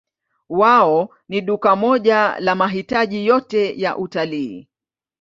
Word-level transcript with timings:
Wao 0.49 1.09
ni 1.29 1.41
duka 1.41 1.75
moja 1.75 2.39
la 2.39 2.55
mahitaji 2.55 3.25
yote 3.25 3.81
ya 3.81 3.97
utalii. 3.97 4.67